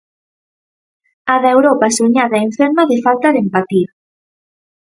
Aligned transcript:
A 1.33 1.35
da 1.43 1.49
Europa 1.57 1.87
soñada 1.99 2.35
e 2.37 2.45
enferma 2.49 2.83
de 2.89 2.97
falta 3.05 3.27
de 3.31 3.39
empatía. 3.45 3.89